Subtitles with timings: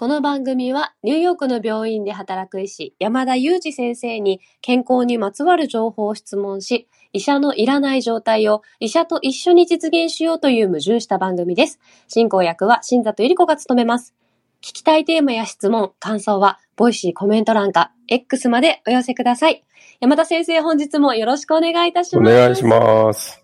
[0.00, 11.80] この番組はニューヨークの病院で働く医師山田裕二先生に健康にまつわる情報を質問し、医者のいらない状態を医者と一緒に実現しようという矛盾した番組です。
[12.08, 14.14] 進行役は新里ゆり子が務めます。
[14.62, 19.66] 聞きたいテーマや質問、感想は、ボイシーコメント欄か X までお寄せください。
[20.00, 22.32] 山田先生、本日もよろしくお願いいたします。
[22.32, 23.39] お願いします。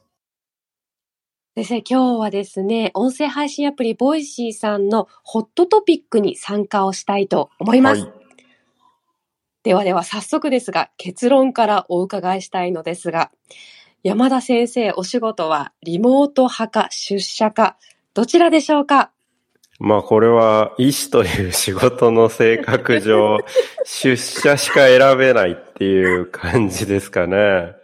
[1.58, 8.02] 先生、今日はですね、音声配信アプリ Voicy さんのホットトピックに参加をしたいと思います。
[8.02, 8.12] はい。
[9.62, 13.30] ではでは早速ですが、結論からお伺いしたいのですが、
[14.02, 17.78] 山田先生、お仕事はリモート派か出社か、
[18.12, 19.10] どちらでしょうか？
[19.78, 23.38] まあこれは医師という仕事の性格上、
[23.86, 27.74] 出社しか選べないっていう感じですかね。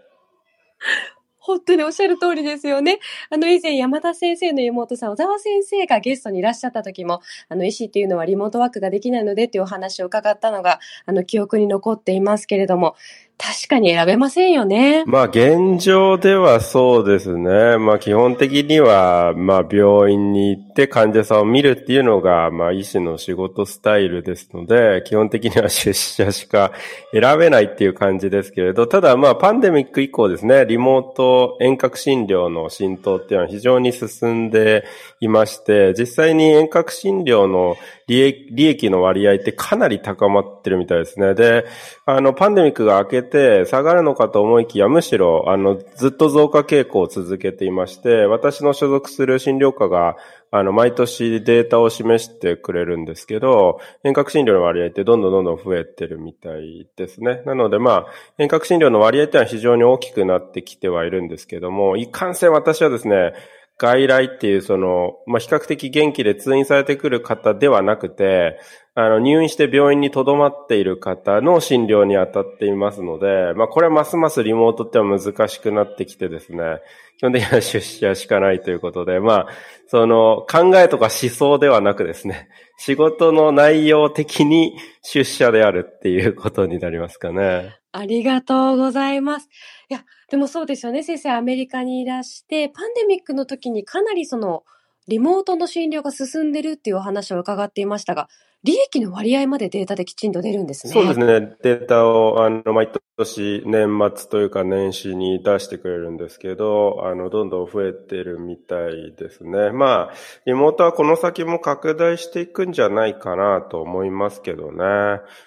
[1.43, 3.01] 本当におっしゃる通りですよね。
[3.29, 12.95] あの、以前山田先生の妹さん、小沢先生がゲストにいらっしゃった時も、あの、医師っていうのはリモートワークができないのでっていうお話を伺ったのが、あの、記憶に残っていますけれども、
[13.39, 15.05] 確かに選べませんよね。
[15.05, 17.77] まあ現状ではそうですね。
[17.77, 26.71] まあ基本的には、まあ病院に行って患者さんを見るっていうのが、まあ医師の仕事スタイルですので、基本的には出社しか
[27.13, 34.85] 選べないっていう感じですけれど、ただまあパンデミック以降ですね、リモート遠隔診療の浸透っていうのは非常に進んで
[35.21, 41.35] いまして、実際に遠隔診療の利益の割合ってかなり高まってるみたいですね。
[41.35, 41.65] で、
[42.05, 50.17] あの、パンデミックが明けて下がるのかと思いきや、むしろ、あの、ずっと増加傾向を続けていまして、私の所属する診療科が、
[50.51, 57.43] あの、毎年データを示してくれるんですけど、遠隔診療の割合ってどんどんどんどん増えてるみたいですね。
[57.47, 58.07] なので、まあ、
[58.37, 63.33] 遠隔診療の割合ってのは非常に大きくなってきてはいるんですけども、いかんせん私はですね、
[63.79, 68.61] 外来っていうその、まあ、比較的元気で通院されてくる方ではなくて、
[68.95, 76.81] あの、入院して病院に留まっている方の診療に当たっていますので、まあ、これはますますリモートっては難しくなってきてですね、
[77.19, 79.49] 基本的には出社しかないということで、まあ、
[79.87, 87.77] その、考えとか思想ではなくですね、 仕事の内容的に出社であるっていうことになりますかね。
[87.93, 89.49] ありがとうございます。
[89.89, 94.65] いや、でもそうですよね、先生、アメリカにいらして、パンデミックの時にかなりその、
[95.07, 98.31] リモートの診療が進んでるっていうお話を伺っていましたが、
[98.65, 100.93] 利益の割合までデータできちんと出るんですね。
[100.95, 101.55] そうですね。
[101.63, 109.71] データを、あの、毎年年末というか年始に出してくれるんですけど、あの、どんどん増えてるみたいですね。
[109.71, 110.15] まあ、
[110.47, 114.79] リモートはこの先も拡大していくんじゃないかなと思いますけどね。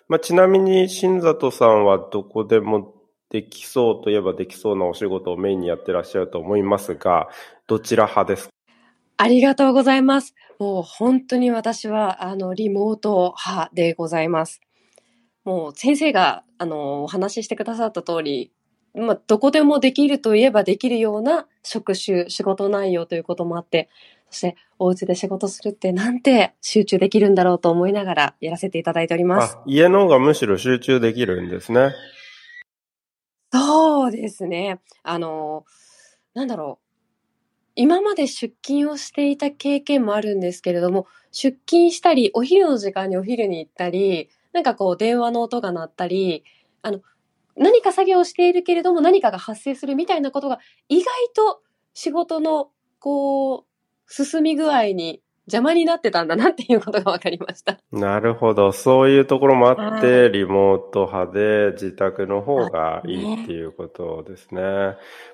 [0.10, 2.95] まあ、ちなみに、新里さんはどこでも
[3.30, 7.28] できそうといえばできそうなお仕事をメインにやってらっしゃると思いますが、
[7.68, 8.50] どちら派ですか？
[9.18, 10.36] ありがとうございます。
[10.60, 14.62] もう本当に私は、あの、リモート派でございます。
[15.44, 18.52] もう先生が、あの、お話ししてくださった通り、
[18.94, 23.90] まあ、どこでもできるといえばできるような職種、仕事内容ということもあって、
[24.30, 29.56] そして、お家で仕事するってなんて集中できるんだろうと思いながらやらせていただいております。
[29.56, 31.94] あ、家の方がむしろ集中できるんですね。
[33.56, 34.82] そうですね。
[35.04, 35.66] あの、
[36.34, 36.86] なんだろう。
[37.76, 46.44] 今まで出勤をしていた経験もあるんですけれども、出勤したり、お昼の時間にお昼に行ったり、なんかこう電話の音が鳴ったり、
[46.84, 47.02] あの、
[47.58, 51.62] 何か作業をしているけれども何かが発生するみたいなことが意外と
[51.94, 53.66] 仕事のこう、
[54.14, 57.78] 進み具合に邪魔になってたんだなっていうことが分かりました。
[57.92, 58.72] なるほど。
[58.72, 64.62] そういうところもあっはて、リモート派で自宅の方がいいっていうことですね。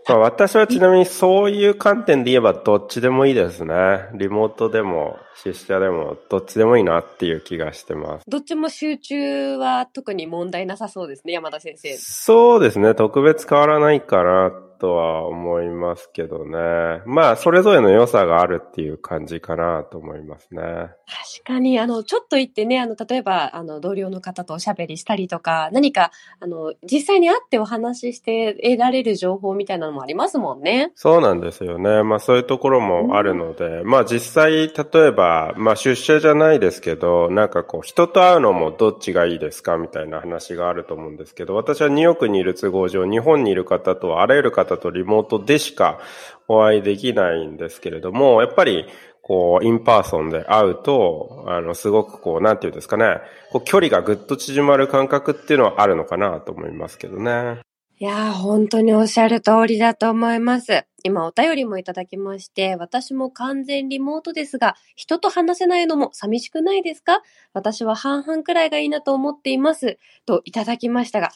[0.07, 4.09] まあ私はちなみにそういう観点で言えばどっちでもいいですね。
[4.13, 8.25] リモートでも出社でもどっちでもいいなっていう気がしてます。
[8.27, 11.95] どっちも集中は特に問題なさそうですね、山田先生。
[11.97, 12.95] そうですね。
[12.95, 14.51] 特別変わらないかな
[14.81, 17.03] とは思いますけどね。
[17.05, 20.61] まあ、それぞれの良さがあるっていう感じかなと思いますね。
[20.63, 30.91] 確かに、あの、ちょっと行ってね、あの、例えば、あの、同僚の方とおしゃべりしたりとか、何か、あの、実際に会ってお話しして得られる情報みたいなのもありますもんね。
[30.95, 32.01] そうなんですよね。
[32.01, 45.99] まあそういうところもあるので、まあ実際、例えば、まあ出社じゃないですけど、なんかこう、人と会うのもどっちがいいですかみたいな話があると思うんですけど、私はニューヨークにいる都合上、日本にいる方とあらゆる方とリモートでしか
[46.47, 48.85] お会いできないんですけれども、やっぱり、
[49.23, 53.21] こう、 in person で会うと、あの、すごくこう、なんていうんですかね、
[53.51, 57.59] こう、距離がぐっと縮まる感覚っていうのはあるのかなと思いますけどね。
[57.99, 60.85] いやー、本当におっしゃる通りだと思います。
[61.03, 67.21] 今お便りもいただきまして、私も完全リモートですが、人と話せないのも寂しくないですか？
[67.53, 69.99] 私は半々くらいがいいなと思っています。
[70.25, 71.29] といただきましたが、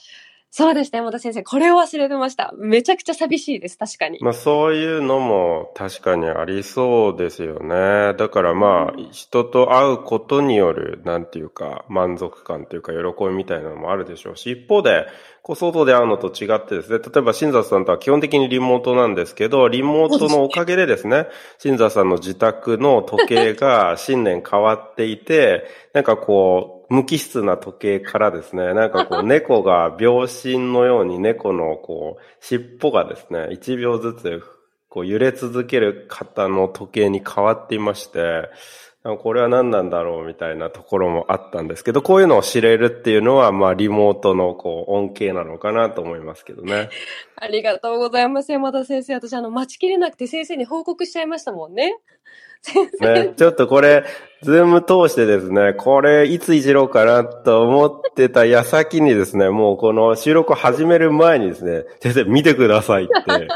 [0.58, 1.44] そうですね、山田先生。
[1.44, 2.54] これを忘れてました。
[2.58, 3.78] めちゃくちゃ寂しいです。
[3.78, 4.20] 確かに。
[4.22, 8.14] まあそういうのも確かにありそうですよね。
[8.18, 15.08] だからまあ人と会うことによるなんていうか満足感というか喜びみたいなのもあるでしょうし、一方で
[15.44, 34.44] こう外で会うのと違ってですね、例えば新座さんとは基本的にリモートなんですけど、リモートのおかげでですね、新座さんの自宅の時計が新年変わっていて、なんかこう、無機質な時計からですね、なんかこう猫が秒針のように猫のこう尻尾がですね、1秒ずつ
[34.90, 38.50] こう揺れ続ける方の時計に変わっていまして、
[39.20, 46.90] これは何なんだろうみたいなところもあったんですけど、こういうのを知れるっていうのは、まあリモートのこう恩恵なのかなと思いますけどね。
[47.36, 49.14] ありがとうございます、山田先生。
[49.14, 52.00] 私、あの、待ちきれなくて先生に報告しちゃいましたもんね。
[53.02, 54.04] ね、ちょっとこれ、
[54.42, 63.48] ズーム通してですね、これいついじろうかなと思ってた矢先にですね、もうこの収録を始める前にですね、先生見てくださいって。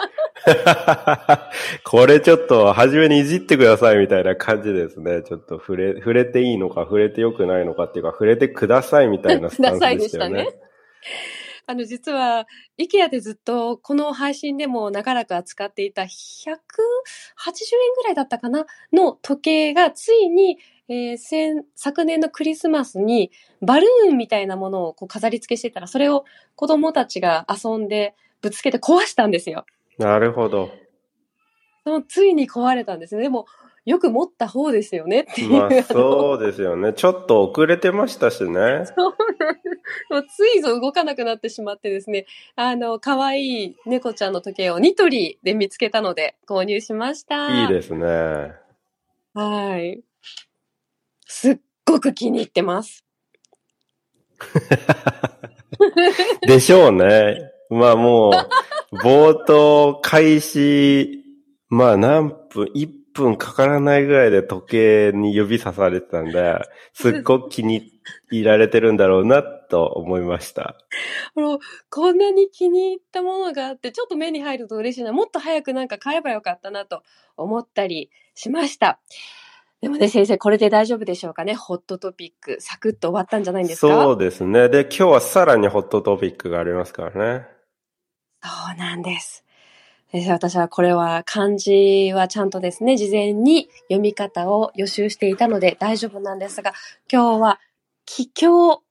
[1.84, 5.22] これちょっと初めにいじってくださいみたいな感じですね。
[5.24, 10.48] ちょっと触れ、触れていいのか触れてよくないのかっていうか、触れてくださいみたいなスタンスでしたよね。
[11.69, 12.48] あの、実は、
[12.80, 16.57] IKEA でずっとこの配信でも長らく扱っていた180円
[17.95, 20.57] ぐらいだったかなの時計がついに、
[20.88, 23.30] えー先昨年のクリスマスに
[23.62, 26.25] バルーンみたいなものをこう飾り付けしてたら、それを
[26.56, 29.68] 子供たちが遊んでぶつけて壊したんですよ。
[30.00, 30.72] なるほど。
[32.07, 33.22] ついに壊れたんですね。
[33.22, 33.45] でも、
[33.89, 35.50] よく持った方ですよねっていう。
[35.50, 36.94] まあそうですよね。
[36.94, 38.51] ちょっと遅れてましたしね。
[38.51, 47.63] そうなんですもうついぞ動かなくなってしまってですね、あの、可愛い猫ちゃんの時計をニトリで見つけたので購入しました。
[47.63, 48.53] いいですね。
[49.33, 50.03] はい。
[51.25, 53.03] すっごく気に入ってます。
[56.44, 57.39] でしょうね。
[57.71, 58.30] まあも
[58.91, 61.24] う、冒頭開始、
[61.69, 66.60] まあ何分、1分かからないぐらいで時計に指さされてたんで、
[66.94, 67.92] すっごく気に
[68.32, 70.76] 入られてるんだろうなと思いました。
[71.36, 71.60] あの、
[71.90, 75.12] こんなに気に入ったものがあって、ちょっと目に入ると嬉しいな。
[75.12, 77.04] もっと早くなんか買えばよかったなと
[77.36, 79.00] 思ったりしました。
[79.82, 81.56] でもね、先生、これで大丈夫でしょうかね？
[81.56, 84.04] ホットトピック、サクッと終わったんじゃないんですか？
[84.04, 84.68] そうですね。
[84.68, 87.48] で、今日はさらにホットトピックがありますからね。
[88.44, 89.46] そうなんです。
[90.12, 96.74] 先生私はこれは漢字はちゃんとですね、事前に読み方を予習していたので大丈夫なんですが、
[97.12, 97.60] 今日は
[98.06, 98.82] 気境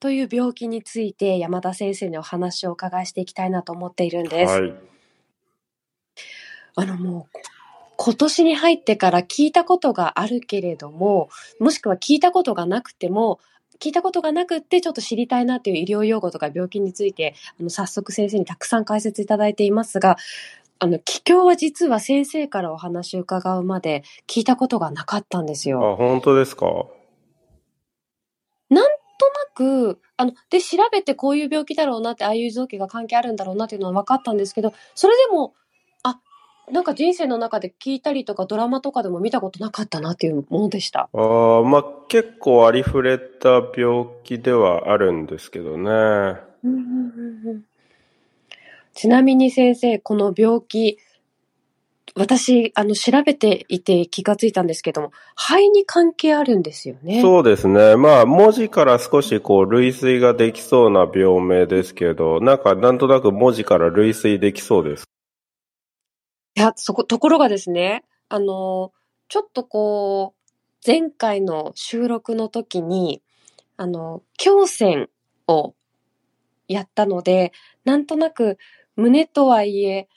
[0.00, 4.52] という病気について山田先生にお話をお伺いしていきたいなと思っているんです。
[4.52, 4.74] はい。
[6.74, 7.38] あのもう、
[7.96, 13.38] 今年に入ってから聞いたことがあるけれども、もしくは聞いたことがなくても、
[13.80, 20.16] 聞いたことがなくってちょっと知りたいなっていう医療用語とか病気について、あの、早速先生にたくさん解説いただいていますが、
[20.78, 25.92] あの、気境は実は先生からお話を伺うまで聞いたことがなかったんですよ。
[25.92, 26.86] あ、本当ですか？
[29.20, 35.67] となく、あの、で、調べてこういう病気だろうなって、ああいう臓器が関係あるんだろうなっていうのは分かったんですけど、それでも、あ、
[36.72, 41.08] なんか人生の中で聞いたりとかドラマとかでも見たことなかったなっていうものでした。
[41.12, 45.80] ああ、まあ結構ありふれた病気ではあるんですけどね。
[45.80, 46.74] うんうん
[47.44, 47.64] うんうん
[48.94, 50.98] ちなみに先生、この病気、
[52.16, 57.22] 私、あの、調べていて気がついたんですけども、肺に関係あるんですよね。
[57.22, 57.94] そうですね。
[57.94, 65.04] まあ、文字から少しこう、類推ができそうな病名ですけど、なんか、なんとなく文字から類推できそうです。
[66.58, 68.92] いや、そこ、ところがですね、あの、
[69.28, 70.50] ちょっとこう、
[70.84, 73.22] 前回の収録の時に、
[73.76, 75.08] あの、強戦
[75.46, 75.74] を
[76.68, 77.52] やったので、
[77.84, 78.58] なんとなく
[78.96, 80.08] 胸とはいえ、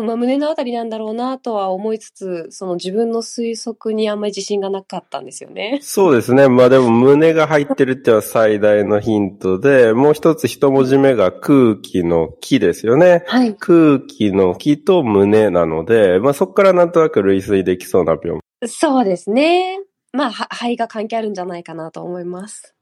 [0.00, 5.80] まあ、胸のあたりなんだろうなとは思いつつ、その自分の推測にあんまり自信がなかったんですよね。
[5.82, 6.48] そうですね。
[6.48, 13.24] まあでも、胸が入ってるっていうのは最大のヒントで、もう一つ一文字目が空気の気ですよね。
[13.26, 13.54] はい。
[13.56, 18.68] 空気の気と胸なので、まあそこからなんとなく類推できそうな病名。
[18.68, 19.78] そうですね。
[20.12, 22.74] まあ、は肺が関係あるんじゃないかなと思います。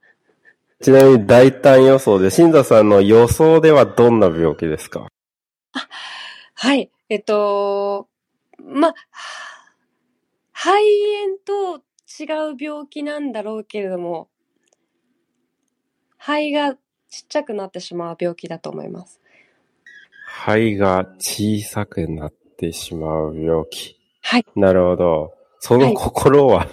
[0.83, 5.07] ちなみに大胆予想で、新座さんの予想ではどんな病気ですか？
[6.55, 6.90] はい。
[7.11, 8.09] えっと、
[8.59, 8.95] ま、
[10.52, 10.71] 肺
[11.25, 14.29] 炎と違う病気なんだろうけれども、
[16.17, 16.81] 肺がちっ
[17.29, 19.21] ちゃくなってしまう病気だと思います。
[20.25, 23.99] 肺が小さくなってしまう病気。
[24.23, 24.45] はい。
[24.55, 25.35] なるほど。
[25.59, 26.69] その心は、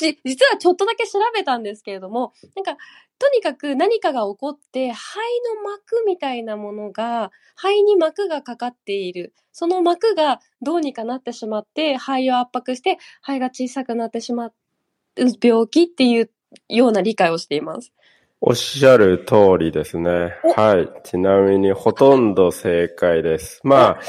[0.00, 2.76] じ実はちょっとだけ調べたんですけれども、なんか、
[3.18, 5.18] とにかく何かが起こって、肺
[5.56, 9.34] の膜みたいなものが、肺に膜がかかっている。
[9.52, 14.52] その膜がどうにかなってしまって、肺を圧迫して、肺が小さくなってしまう
[15.42, 16.30] 病気っていう
[16.68, 17.92] ような理解をしています。
[18.40, 20.32] おっしゃる通りですね。
[20.42, 20.88] おはい。
[21.04, 23.60] ちなみにほとんど正解です。
[23.64, 24.00] まあ、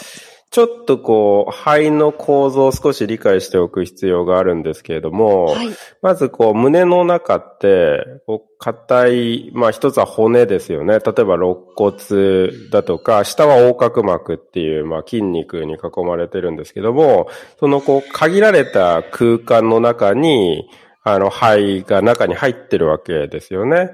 [0.52, 5.70] ちょっとこう、肺の構造を少し理解しておく必要があるんですけれども、はい。
[6.02, 11.00] まずこう、胸の中って、こう硬い、まあ一つは骨ですよね。
[11.00, 20.70] 例えば肋骨だとか、下は横隔膜っていう、まあ筋肉に囲まれてるんですけども、そのこう、限られた空間の中に、
[21.04, 23.92] あの、肺が中に入ってるわけですよね。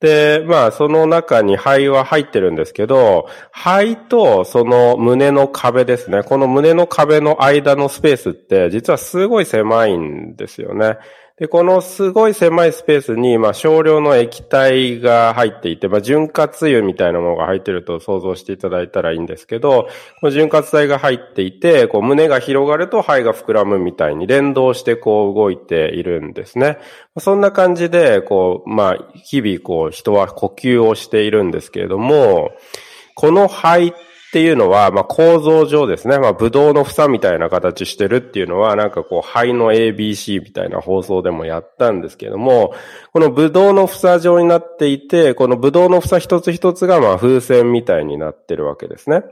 [0.00, 6.22] で、まあ、その中に肺は入ってるんですけど、肺とその胸の壁ですね。
[6.22, 10.96] この胸の壁の間のスペースって、実はすごい狭いんですよね。
[11.40, 19.88] で、このすごい狭いスペースに、まあ、少量の液体が入っていて、まあ、潤滑油みたいなものが入っていると想像していただいたらいいんですけど、
[20.20, 26.76] この潤滑剤が入っていて、こう、胸が広がると肺が膨らむみたいに連動してこう動いているんですね。
[27.18, 32.50] そんな感じで、こう、まあ、日々こう、人は呼吸をしているんですけれども、
[33.14, 33.92] この肺っ
[34.30, 42.72] っていうのは、まあ、構造上ですね、まあ、ブドウの房みたいな形してるっていうのは、なんかこう、肺の ABC みたいな放送でもやったんですけども、
[43.12, 49.24] このブドウの房状になっていて、このブドウの房一つ一つが、ま、風船みたいになってるわけですね。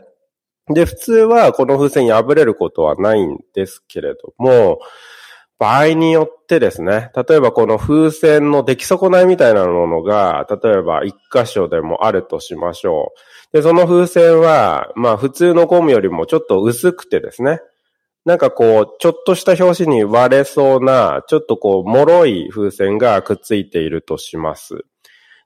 [0.75, 4.81] で、普通はこの風船破れることはないんですけれども、
[5.61, 13.19] 場合によってですね、例えばこの風船の出来損ないみたいなものが、例えば一箇所でもあるとしましょう。
[13.53, 17.61] で、その風船は、まあ普通のゴムよりもちょっと薄くてですね、
[18.25, 24.85] なんかこう、ちょっとした拍子に割れそうな、ちょっとこう、脆い風船がくっついているとします。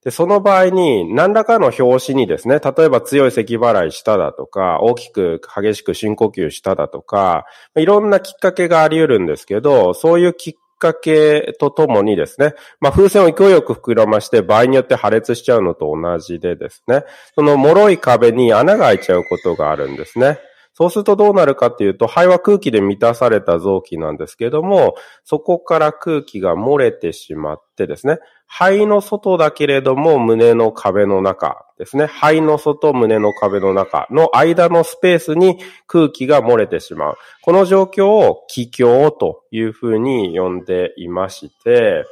[0.05, 7.45] で、その場合に、何らかの拍子にですね、例えば強い咳払いしただとか、大きく激しく深呼吸しただとか、
[7.77, 17.05] いろんなきっかけがあり得るんですけど、そういうきっかけとともにですね、まあ風船を勢いよく膨らまして場合によって破裂しちゃうのと同じでですね、
[17.37, 20.41] その脆い壁に穴が開いちゃうことがあるんですね。
[20.75, 28.19] そうするとどうなるかっていうと、肺は空気で満たされた臓器なんですけども、そこから空気が漏れてしまってですね、
[28.55, 32.05] 肺の外だけれども胸の壁の中ですね。
[32.07, 37.15] 肺の外、胸の壁の中の間のスペースに空気が漏れてしまう。
[37.41, 42.05] この状況を気境というふうに呼んでいまして、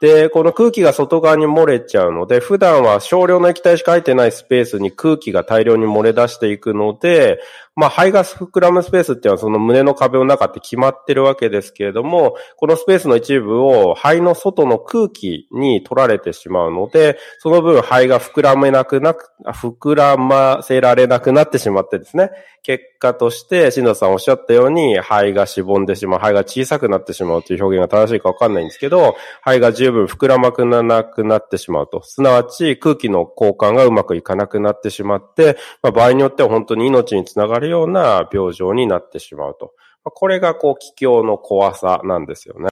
[0.00, 7.40] で、この空気が外側に漏れちゃうので、普段は少量の液体しか入ってないスペースに空気が大量に漏れ出していくので、
[7.76, 22.30] まあ肺が膨らむスペースっていうのはその胸の壁の中って決まってるわけですけれども、このスペースの一部を肺の外の空気に取られてしまうので、その分肺が膨らめなくなく、膨らませられなくなってしまってですね、
[22.62, 32.02] 結果として、新藤さんおっしゃったように、肺がしぼんでしまう、肺が小さくなってしまうという表現が正しいかわかんないんですけど、肺が十分膨らまくななくなってしまうと。
[32.02, 39.72] すなわち空気の交換がうまくいかなくなってしまって、まあ、場合によっては本当に命につながるような病状になってしまうと。
[40.04, 42.68] ま、これがこう、気境の怖さなんですよね。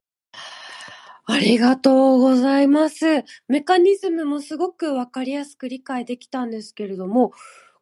[1.25, 3.25] ありがとうございます。
[3.49, 7.32] メカニズムもすごくわかりやすく理解できたんですけれども、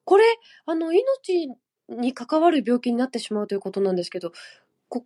[0.04, 0.24] これ、
[0.66, 1.48] あの、命
[1.88, 4.32] に関わる病気になってしまうということなんですけど、
[4.88, 5.04] こ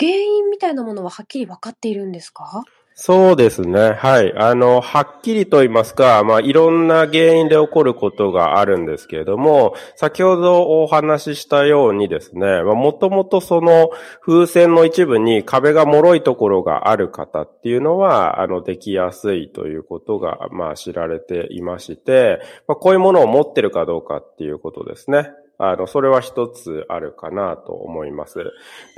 [0.00, 2.64] 原因みたいなものははっきり分かっているんですか？
[3.02, 3.94] そうですね。
[3.94, 4.36] はい。
[4.36, 13.88] あの、はっきりと言いますか、まあ、いろんな原因で起こることがあるんですけれども、先ほどお話ししたようにですね、まあ、もともとその
[14.20, 25.30] 風船の一部に壁が脆いところがある方っていうのは、あの、できやすいということが、まあ、知られていまして、まあ、こういうものを持ってるかどうかっていうことですね。
[25.56, 28.44] あの、それは一つあるかなと思います。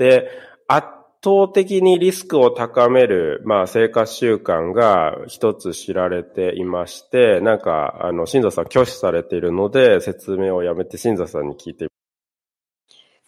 [0.01, 0.29] で、
[0.67, 0.87] 圧
[1.25, 11.87] 倒的にリスクを高める、まあ、生活習慣が一つ知られていまして、なんか、あの、新座さん拒否されているので、説明をやめて新座さんに聞いて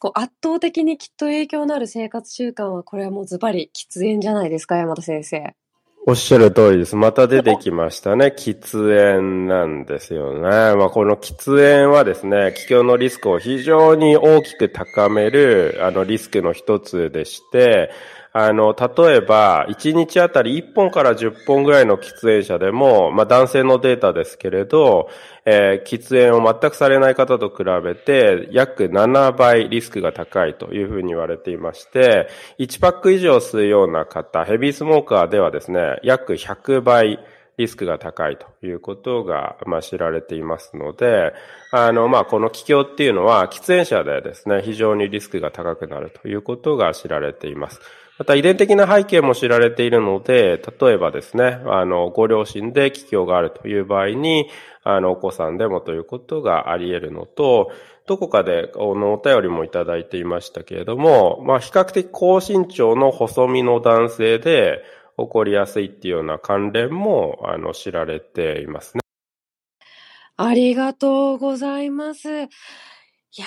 [0.04, 5.54] こう圧倒的にきっと影響のある生活習慣は、これはもうズバリ喫煙じゃないですか、山田先生。
[6.06, 6.96] おっしゃる通りです。
[6.96, 8.26] また出てきましたね。
[8.26, 10.40] 喫煙なんですよね。
[10.76, 17.90] まあ、この喫煙はですね、気境のリスクを非常に大きく高める、あの、リスクの一つでして、
[18.36, 25.08] あの、例えば、1日あたり1本から10本ぐらいの喫煙者でも、まあ男性のデータですけれど、
[25.44, 32.26] えー、喫煙を全くされない方と比べて、約7倍リスクが高いというふうに言われていまして、
[32.58, 37.20] 1パック以上吸うような方、ヘビースモーカーではですね、約100倍
[37.56, 41.34] リスクが高いということが、まあ、知られていますので、
[41.70, 47.80] あの、まあ、この気境っていうのは、喫煙者でですね、非常にリスクが高くなるということが知られています。
[48.18, 54.48] また遺伝的な背景も知られているので、例えばですね、あの、ご両親で気境があるという場合に、
[54.84, 57.72] あの、お子さんでもということがあり得るのと、
[58.06, 64.82] どこかで、おの、お便りもいただいていましたけれども、まあ、比較的高身長の細身の男性で、
[65.16, 69.00] 起こりやすいっていうような関連も、あの、知られていますね。
[70.36, 72.28] ありがとうございます。
[73.36, 73.46] いや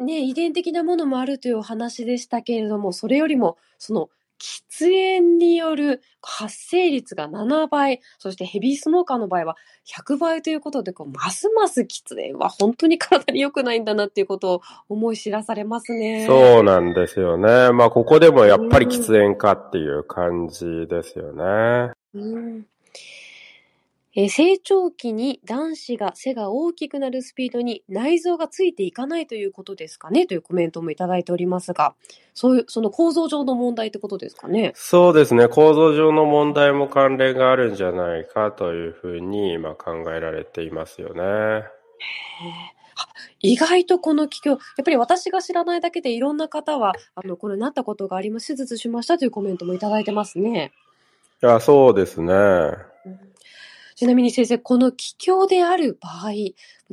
[0.00, 16.26] ー、ね、遺伝的なものもあるというお話でしたけれども、それよりも、その喫煙による発生率が7倍、そしてヘビースモーカーの場合は100倍ということで、こうますます喫煙は本当に体に良くないんだなっていうことを思い知らされますね。
[16.26, 17.72] そうなんですよね。
[17.72, 21.92] まあ、ここでもやっぱり喫煙かっていう感じですよね。
[22.12, 22.62] うんえー、
[24.28, 31.94] 成長期に男子が背が大きくなるスピードに内臓がついていかないということですかねというコメントもいただいておりますが、
[32.32, 34.72] そういう、その構造上の問題ってことですかね？
[34.76, 35.48] そうですね。
[35.48, 41.64] 構造上の問題も関連があるんじゃないかというふうに今考えられていますよね。
[43.40, 48.46] 意外とこの気境、やっぱり私が知らないだけでいろんな方は、あの、これなったことがあります。
[48.46, 50.72] 手術しましたというコメントもいただいてますね。
[51.42, 52.93] いや、そうですね。
[53.96, 56.32] ちなみに先生、この気境である場合、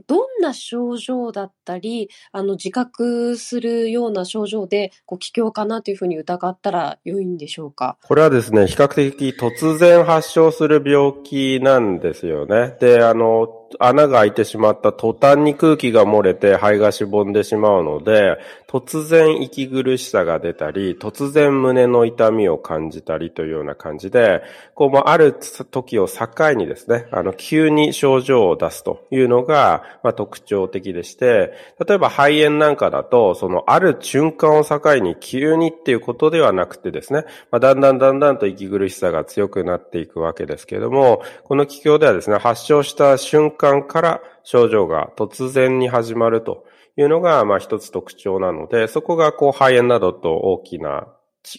[0.07, 7.97] どんな症状だったり、あの、自覚するような症状で、こう、気境かなというふうに疑ったら良いんでしょうか？
[8.07, 12.75] これはですね、比較的突然発症する病気なんですよね。
[12.79, 24.41] で、あの、穴が開いてしまった途端に空気が漏れて肺がしぼんでしまうので、突然息苦しさが出たり、突然胸の痛みを感じたりというような感じで、
[24.75, 25.33] こう、まある
[25.71, 31.53] 時を境にですね、あの、急に症状を出すというのが、まあ、特徴的でして、
[31.85, 46.65] 例えば肺炎なんかだと、その、ある瞬間を境に急にっていうことではなくてですね、まあ、だんだんだんだんと息苦しさが強くなっていくわけですけれども、この気境ではですね、発症した瞬間から症状が突然に始まると
[46.97, 51.07] いうのが、まあ一つ特徴なので、そこがこう肺炎などと大きな、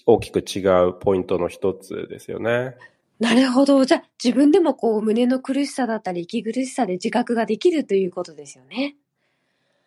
[0.06, 2.76] 大きく違うポイントの一つですよね。
[3.20, 3.84] なるほど。
[3.84, 8.96] じゃあ自分でもこう胸の苦しさだったり息苦しさで自覚ができるということですよね。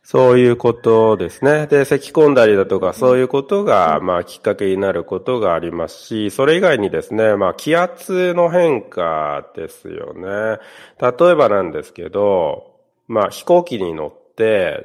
[0.08, 1.66] そういうことですね。
[1.66, 10.60] で、咳込んだりだとか、そういうことが、まあ、きっかけになることがありますし、それ以外にですね、まあ、気圧の変化ですよね。
[11.02, 12.76] 例えばなんですけど、
[13.08, 14.25] まあ、飛行機に乗って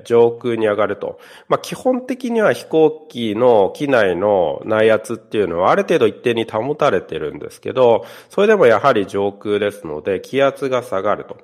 [0.04, 1.18] 上空に上がると。
[1.48, 11.36] まあ、基本的には飛行機の機内の内圧っていうのはある程度一定に保たれてるんですけど、それでもやはり上空ですので、気圧が下がると。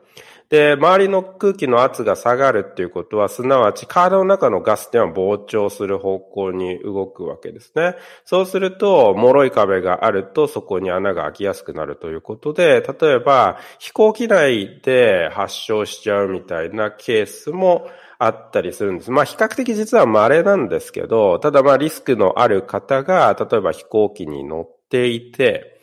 [0.49, 7.97] で、周りの空気の圧が下がるっていうことは、すなわち体の中のガスっていうのは膨張する方向に動くわけですね。
[8.25, 19.11] そうすると、脆い壁があるとそこに穴が開きやすくなるということで、例えば飛行機内で発症しちゃうみたいなケースもあったりするんです。
[19.11, 25.76] まあ比較的実は稀なんですけど、ただまあリスクのある方が、例えば飛行機に乗っていて、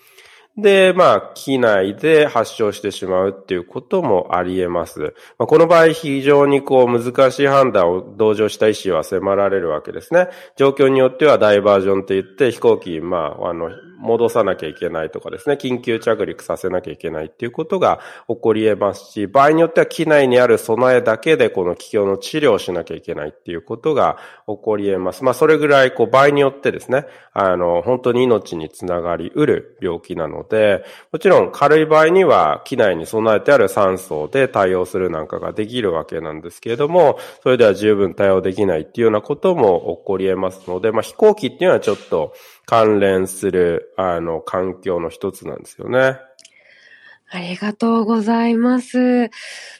[0.55, 5.15] で、まあ、機内で発症してしまうっていうこともあり得ます。
[5.39, 10.27] まあ、この場合、非常にこう、難しい判断を同乗した医師は迫られるわけですね。
[10.55, 25.23] 状況によってはダイバージョンって言って、飛行機、まあ、あの、戻さなきゃいけないとかですね、緊急着陸させなきゃいけないっていうことが起こり得ますし、場合によっては機内にある備えだけでこの気境の治療をしなきゃいけないっていうことが起こり得ます。
[25.23, 42.34] まあ、それぐらい、こう、場合によってですね、あの、本当に命につながりうる病気なので、もちろん軽い場合には機内に備えてある酸素で対応するなんかができるわけなんですけれども、それでは十分対応できないっていうようなことも起こり得ますので、まあ、飛行機っていうのはちょっと
[42.65, 46.19] 関連する、あの、環境の一つなんですよね。
[47.30, 49.30] ありがとうございます。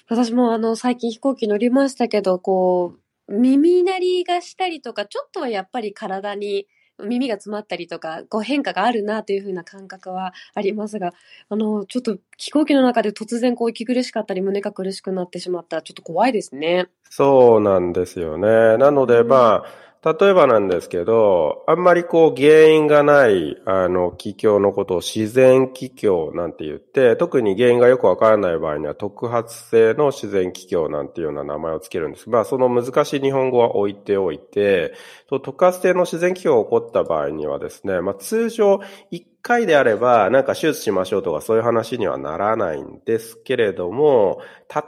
[0.10, 2.96] 私もあの、最近飛行機乗りましたけど、こ
[3.28, 6.68] う、耳鳴りがしたりとか、ちょっとはやっぱり体に
[7.00, 11.14] 耳が詰まったりとか、こう変化があるなというふうな感覚はありますが、
[11.50, 16.88] あの、ちょっと飛行機の中で突然こう息苦しかったり胸が苦しくなってしまったらちょっと怖いですね。
[17.10, 18.78] そうなんですよね。
[18.78, 32.30] なので、まあ、例えばなんですけど、あんまりこう原因がない、あの、気境のことを自然気境なんて言って、特に原因がよくわからない場合には特発性の自然気境なんていうような名前をつけるんです。
[32.30, 34.94] まあ、その難しい日本語は置いておいて、
[35.30, 38.82] 特発性の自然気境が起こった場合にはですね、まあ、通常
[39.14, 44.42] 1回であれば、なんか手術しましょうとかそういう話にはならないんですけれども、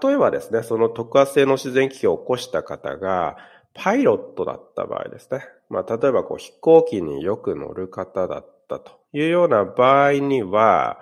[0.03, 3.37] 例えばですね、その特発性の自然気境を起こした方が、
[3.75, 5.45] パイロットだった場合ですね。
[5.69, 10.99] まあ、例えばこう飛行機によく乗る方だったというような場合には、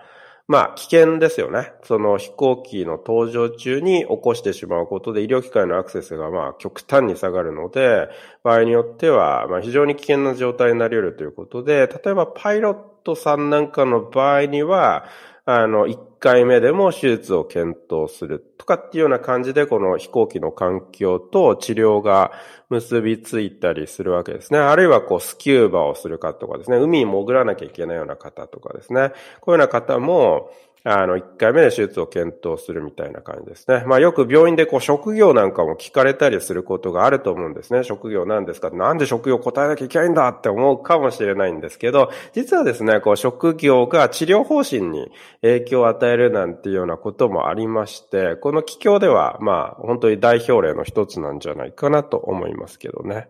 [0.48, 1.72] まあ、危険ですよね。
[1.84, 8.10] その飛行機の搭乗中に起こしてしまうことで医療機関のアクセスがまあ極端に下がるので、
[8.44, 15.06] 場合によってはまあ非常に危険な状態になり得るということで、例えばパイロットさんなんかの場合には、
[15.46, 22.32] あの、1回目でも手術を検討するとかっていうような感じで、この飛行機の環境と治療が
[22.70, 24.60] 結びついたりするわけですね。
[24.60, 30.50] あるいはこうスキューバをするかとかですね、海に潜らなきゃいけないような方とかですね、こういうような方も、
[30.86, 33.86] あの、1回目で手術を検討するみたいな感じですね。
[33.86, 37.86] まあよく病院でこう職業なんかも聞かれたりすることがあると思うんですね。
[37.86, 38.70] 職業なんですか？
[38.70, 45.10] なんで職業答えなきゃいけないんだって思うかもしれないんですけど、実はですね、こう職業が治療方針に
[45.42, 53.28] 影響を与えるなんていうようなこともありまして、この気境ではまあ本当に代表例の一つなんじゃないかなと思いますけどね。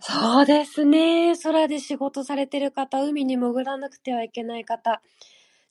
[0.00, 1.36] そうですね。
[1.40, 5.00] 空で仕事されてる方、海に潜らなくてはいけない方。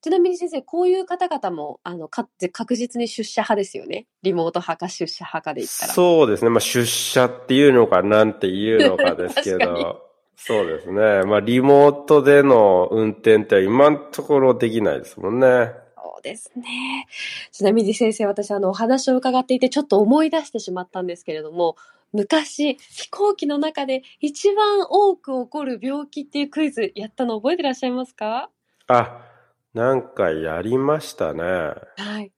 [0.01, 4.07] ちなみに先生、こういう方々も、あの、か確実に出社派ですよね。
[4.23, 5.93] リモート派か出社派かで言ったら。
[5.93, 6.49] そうですね。
[6.49, 10.01] まあ、出社っていうのか、なんていうのかですけど。
[10.35, 11.23] そうですね。
[11.25, 15.71] まあ、リモートでの運転って今のところできないですもんね。
[15.95, 17.07] そうですね。
[17.51, 21.75] ちなみに先生、私、あの、お話を伺っていて、ちょっと思い出してしまったんですけれども、
[22.11, 28.49] 昔、飛行機の中で一番多く起こる病気っていうクイズやったの覚えてらっしゃいますか？
[28.87, 29.30] あ、
[29.73, 31.43] なんかやりましたね。
[31.43, 32.31] はい。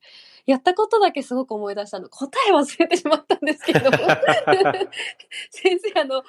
[0.45, 2.09] やったことだけすごく思い出したの。
[2.09, 3.89] 答え忘れてしまったんですけど。
[5.49, 6.23] 先生、あの、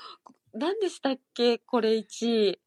[0.54, 1.58] 何でしたっけ？
[1.58, 2.04] これ1
[2.52, 2.60] 位。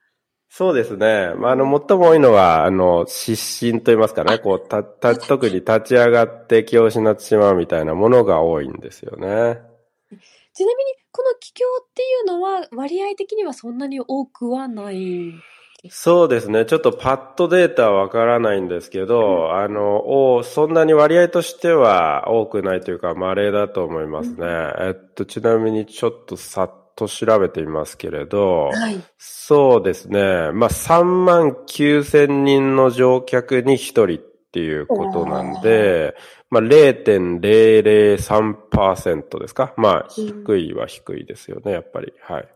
[0.49, 1.33] そうですね。
[1.35, 4.39] まあ、あの、最も多いのは、あの、失神と言いますかね。
[4.39, 9.59] こう、た、た、特に立ち上がって気を失ってしまうみたいなものが多いんですよね。
[10.53, 15.33] ちなみに、この気境っていうのは、割合的にはそんなに多くはない
[15.91, 16.65] そうですね。
[16.65, 24.35] ちょっとパッとデータはわからないんですけど、うん、あの、そんなに割合としては多くないというか、稀だと思いますね。
[24.37, 30.51] うん、えっと、ちなみにちょっとさっと調べてみますけれど、はい、そうですね。
[30.51, 34.17] まあ、3万9千人の乗客に1人っ
[34.51, 36.15] ていうことなんで、
[36.49, 39.73] まあ、0.003%ですか？
[39.77, 42.13] まあ、低いは低いですよね、やっぱり。
[42.21, 42.47] はい。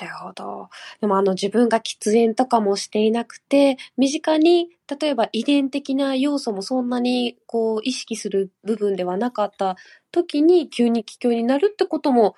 [0.00, 0.68] なるほど。
[1.00, 4.68] でもあの自分が喫煙とかもしていなくて、身近に
[5.00, 9.76] 例えば遺伝的な要素もそんなにこう意識する部分ではなかった
[10.12, 12.34] 時に急に気境になるってことも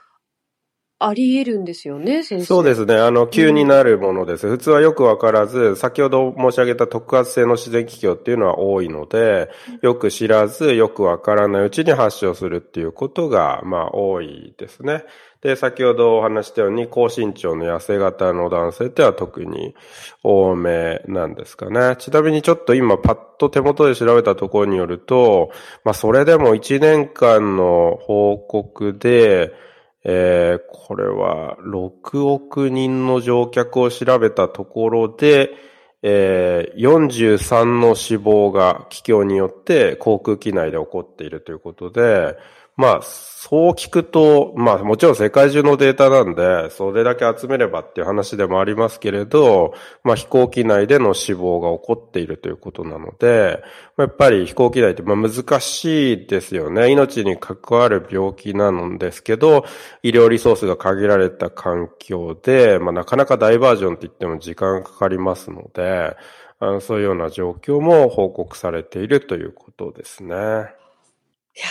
[1.02, 2.44] あり得るんですよね、先生。
[2.44, 2.94] そうですね。
[2.96, 4.46] あの、急になるものです。
[4.46, 9.48] うん、普通はよくわからず、先ほど申し上げた特発性の自然気境っていうのは多いので、
[9.80, 15.04] よく知らず、よくわからないうちに発症するっていうことが、まあ、多いですね。
[15.40, 19.74] で、先ほどお話したように、高身長の痩せ型の男性っては特に
[20.22, 21.96] 多めなんですかね。
[21.98, 25.50] ちなみにちょっと今パッと手元で調べたところによると、
[25.82, 29.54] まあそれでも1年間の報告で、
[30.04, 35.50] えー、これは6億人の乗客を調べたところで、
[36.02, 42.36] えー、43の死亡が気境によって航空機内で起こっているということで、
[42.80, 53.62] まあ、そう聞くと、まあもちろん世界中のデータなんで、それだけ集めればっていう話でもありますけれど、まあ飛行機内での死亡が起こっているということなので、
[53.98, 56.90] やっぱり飛行機内ってまあ難しいですよね。
[56.90, 59.66] 命に関わる病気なんですけど、
[60.02, 66.16] 医療リソースが限られた環境で、まあなかなかダイバージョンって言っても時間がかかりますので、
[66.60, 70.79] あのそういうような状況も報告されているということですね。
[71.56, 71.66] いや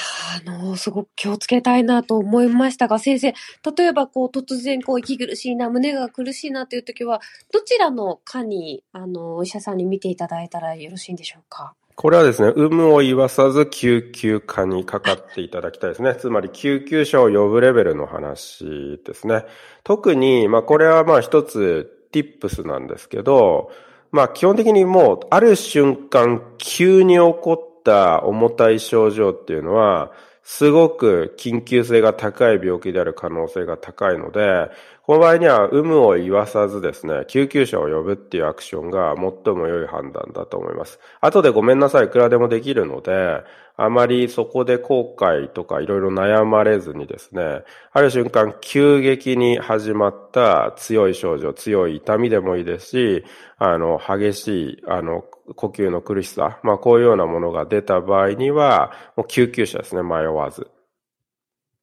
[0.46, 3.34] あの、すごく気をつけたいなと思いましたが、先生、
[3.78, 11.76] 例えばこう突然こう息苦しいな、胸が苦しいなという時は、どちらの科に、あの、お医者さんに見ていただいたらよろしいんでしょうか？
[11.96, 16.16] これはですね、有無を言わさず救急科にかかっていただきたいですね。
[16.16, 19.44] つまり救急車を呼ぶレベルの話ですね。
[19.84, 23.72] 特に、まあこれはまあ一つ tips なんですけど、
[24.12, 30.12] まあ基本的にもうある瞬間急に起こっった重たい症状っていうのは、
[30.44, 34.70] すごく緊急性が高い病気である可能性が高いので、
[35.10, 41.00] この場合には有無を言わさずですね、救急車を呼ぶっていうアクションが最も良い判断だと思います。
[41.20, 43.42] 後でごめんなさい、いくらでもできるので、
[43.76, 53.26] あまりそこで後悔とかいろいろ悩まれずにですね、ある瞬間急激に始まった強い症状、強い痛みでもいいですし、
[53.58, 55.24] あの、激しい、あの、
[55.56, 60.70] 呼吸の苦しさ、まあこういうようなものが出た場合には、もう救急車ですね、迷わず。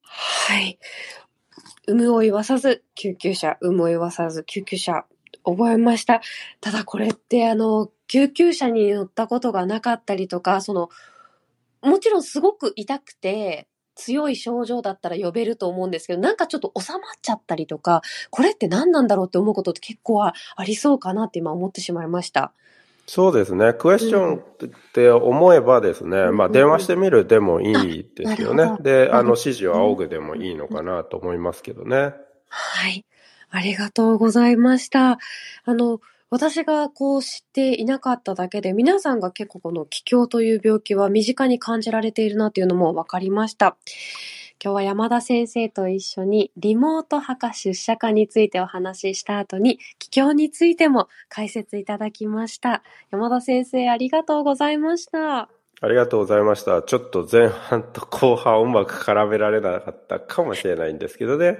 [0.04, 0.78] はい。
[1.88, 5.04] 有無を言わさず、救急車、有無を言わさず、救急車、
[5.44, 6.20] 覚えました。
[6.60, 10.88] ただこれってあの、救急車に乗ったことがなかったりとか、その、
[11.82, 22.52] もちろんすごく痛くて、強い症状だったら呼べると思うんですけど、なんかちょっと収まっちゃったりとか、これって何なんだろうって思うことって結構ありそうかなって今思ってしまいました。
[23.06, 23.72] そうですね。
[23.72, 24.40] クエスチョンっ
[24.92, 28.76] て思えばですね、うん、まあ電話してみるでもいいですよね。
[28.80, 32.14] で、あの指示を仰ぐでもいいのかなと思いますけどね。
[32.58, 33.04] はい。
[33.50, 35.18] ありがとうございました。
[35.64, 43.76] あの、私がこう知っていなかっただけで、皆さんが結構この気境という病気は身近に感じられているなというのも分かりました。
[44.62, 52.82] 今日は山田先生と一緒にリモート派か出社化についてお話しした後に、気境についても解説いただきました。
[53.10, 55.50] 山田先生ありがとうございました。
[55.82, 56.80] ありがとうございました。
[56.80, 61.58] ちょっと前半と後半うまく絡められなかったかもしれないんですけどね。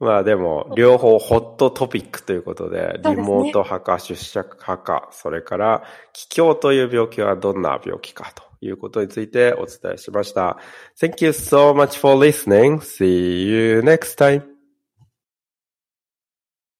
[0.00, 5.82] まあでも、両方ホットトピックということで、リモート派か出社派か、それから、
[6.12, 10.58] 気境という病気はどんな病気かということについてお伝えしました。
[11.00, 12.78] Thank you so much for listening.
[12.78, 14.57] See you next time.